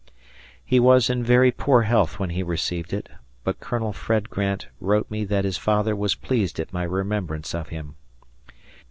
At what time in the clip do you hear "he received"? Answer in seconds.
2.31-2.91